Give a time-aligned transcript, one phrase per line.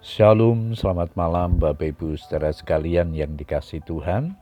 [0.00, 4.32] Shalom, selamat malam Bapak Ibu saudara sekalian yang dikasih Tuhan.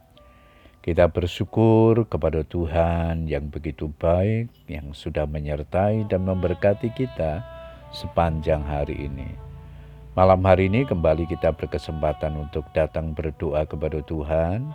[0.87, 7.42] Kita bersyukur kepada Tuhan yang begitu baik, yang sudah menyertai dan memberkati kita
[7.91, 9.34] sepanjang hari ini.
[10.14, 14.70] Malam hari ini kembali kita berkesempatan untuk datang berdoa kepada Tuhan.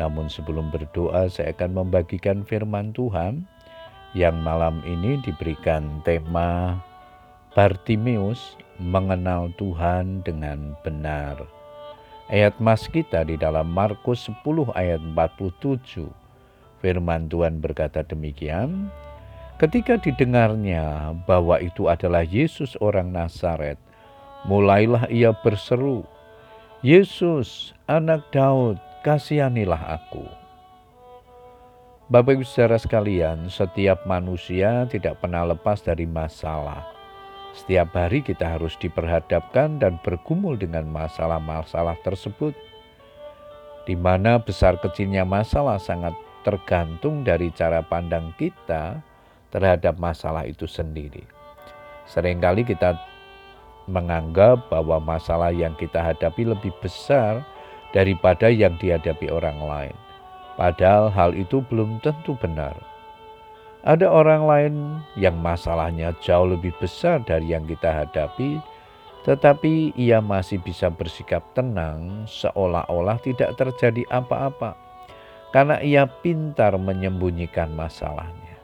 [0.00, 3.44] Namun sebelum berdoa saya akan membagikan firman Tuhan
[4.16, 6.80] yang malam ini diberikan tema
[7.52, 11.44] Bartimius mengenal Tuhan dengan benar.
[12.26, 16.10] Ayat mas kita di dalam Markus 10 ayat 47.
[16.82, 18.90] Firman Tuhan berkata demikian,
[19.56, 23.80] Ketika didengarnya bahwa itu adalah Yesus orang Nazaret,
[24.44, 26.04] mulailah ia berseru,
[26.84, 30.28] Yesus, anak Daud, kasihanilah aku.
[32.06, 36.95] Bapak ibu saudara sekalian, setiap manusia tidak pernah lepas dari masalah.
[37.56, 42.52] Setiap hari kita harus diperhadapkan dan bergumul dengan masalah-masalah tersebut,
[43.88, 46.12] di mana besar kecilnya masalah sangat
[46.44, 49.00] tergantung dari cara pandang kita
[49.48, 51.24] terhadap masalah itu sendiri.
[52.06, 53.00] Seringkali kita
[53.88, 57.40] menganggap bahwa masalah yang kita hadapi lebih besar
[57.96, 59.96] daripada yang dihadapi orang lain.
[60.60, 62.76] Padahal hal itu belum tentu benar.
[63.86, 64.74] Ada orang lain
[65.14, 68.58] yang masalahnya jauh lebih besar dari yang kita hadapi,
[69.22, 74.74] tetapi ia masih bisa bersikap tenang seolah-olah tidak terjadi apa-apa
[75.54, 78.58] karena ia pintar menyembunyikan masalahnya.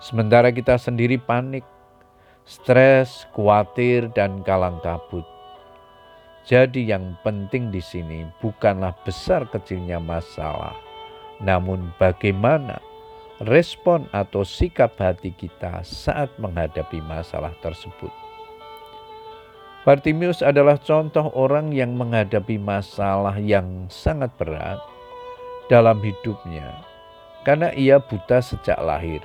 [0.00, 1.68] Sementara kita sendiri panik,
[2.48, 5.28] stres, khawatir, dan kalang kabut.
[6.48, 10.72] Jadi yang penting di sini bukanlah besar kecilnya masalah,
[11.44, 12.87] namun bagaimana
[13.42, 18.10] respon atau sikap hati kita saat menghadapi masalah tersebut.
[19.86, 24.82] Bartimius adalah contoh orang yang menghadapi masalah yang sangat berat
[25.70, 26.82] dalam hidupnya
[27.46, 29.22] karena ia buta sejak lahir.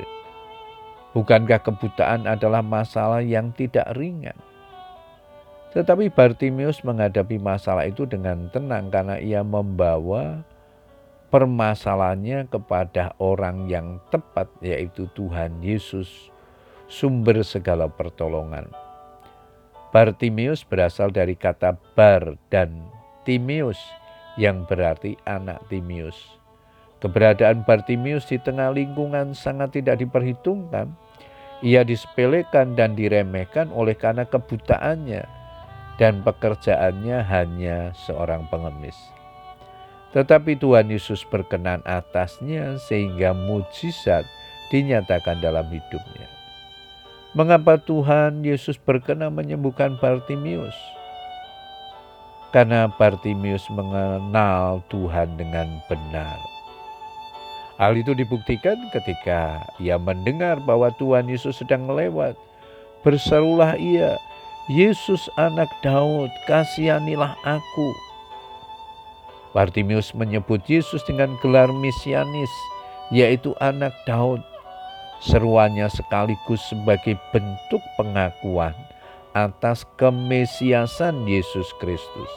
[1.12, 4.38] Bukankah kebutaan adalah masalah yang tidak ringan?
[5.73, 10.46] Tetapi Bartimius menghadapi masalah itu dengan tenang karena ia membawa
[11.34, 16.30] permasalahannya kepada orang yang tepat, yaitu Tuhan Yesus,
[16.86, 18.70] sumber segala pertolongan.
[19.90, 22.86] Bartimius berasal dari kata bar dan
[23.26, 23.82] Timius
[24.38, 26.38] yang berarti anak Timius.
[27.02, 30.94] Keberadaan Bartimius di tengah lingkungan sangat tidak diperhitungkan.
[31.66, 35.26] Ia disepelekan dan diremehkan oleh karena kebutaannya
[35.98, 39.22] dan pekerjaannya hanya seorang pengemis.
[40.13, 44.25] Tetapi Tuhan Yesus berkenan atasnya sehingga mujizat
[44.69, 46.29] dinyatakan dalam hidupnya.
[47.34, 50.78] Mengapa Tuhan Yesus berkenan menyembuhkan Bartimius?
[52.53, 56.38] Karena Bartimius mengenal Tuhan dengan benar.
[57.81, 62.38] Hal itu dibuktikan ketika ia mendengar bahwa Tuhan Yesus sedang melewat.
[63.02, 64.13] Berserulah ia,
[64.69, 67.90] Yesus anak Daud, kasihanilah aku.
[69.53, 72.50] Bartimius menyebut Yesus dengan gelar mesianis,
[73.14, 74.41] yaitu anak Daud.
[75.24, 78.75] Seruannya sekaligus sebagai bentuk pengakuan
[79.31, 82.28] atas kemesiasan Yesus Kristus.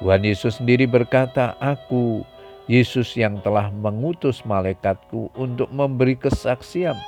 [0.00, 2.26] Tuhan Yesus sendiri berkata, Aku,
[2.66, 6.98] Yesus yang telah mengutus malaikatku untuk memberi kesaksian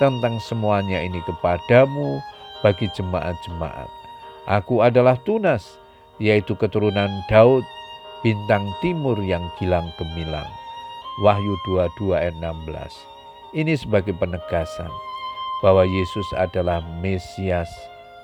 [0.00, 2.18] tentang semuanya ini kepadamu
[2.64, 3.90] bagi jemaat-jemaat.
[4.48, 5.76] Aku adalah tunas,
[6.16, 7.62] yaitu keturunan Daud
[8.22, 10.46] bintang timur yang gilang gemilang.
[11.26, 13.58] Wahyu 22 ayat 16.
[13.58, 14.88] Ini sebagai penegasan
[15.60, 17.68] bahwa Yesus adalah Mesias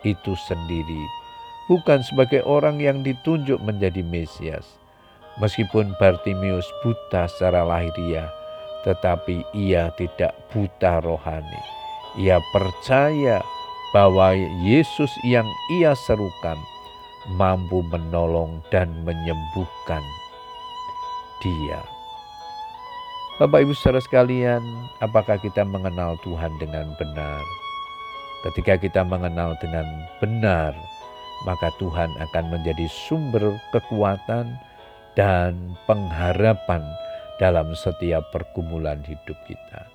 [0.07, 1.03] itu sendiri,
[1.67, 4.65] bukan sebagai orang yang ditunjuk menjadi Mesias.
[5.43, 8.27] Meskipun Bartimius buta secara lahiriah,
[8.83, 11.63] tetapi ia tidak buta rohani.
[12.19, 13.39] Ia percaya
[13.95, 15.47] bahwa Yesus yang
[15.79, 16.59] ia serukan
[17.37, 20.05] mampu menolong dan menyembuhkan
[21.45, 21.83] dia.
[23.39, 24.63] Bapak Ibu saudara sekalian,
[24.99, 27.43] apakah kita mengenal Tuhan dengan benar?
[28.43, 29.87] Ketika kita mengenal dengan
[30.19, 30.75] benar,
[31.47, 34.59] maka Tuhan akan menjadi sumber kekuatan
[35.15, 36.83] dan pengharapan
[37.39, 39.87] dalam setiap pergumulan hidup kita.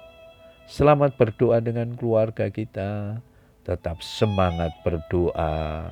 [0.63, 3.19] Selamat berdoa dengan keluarga kita,
[3.67, 5.91] tetap semangat berdoa